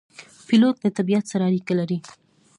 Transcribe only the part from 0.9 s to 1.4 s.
طبیعت